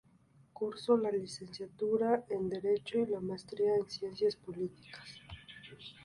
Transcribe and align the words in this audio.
Cursó 0.51 0.97
la 0.97 1.11
licenciatura 1.11 2.25
en 2.31 2.49
derecho 2.49 2.97
y 2.97 3.05
la 3.05 3.19
maestría 3.19 3.75
en 3.75 3.87
ciencias 3.87 4.35
políticas. 4.35 5.21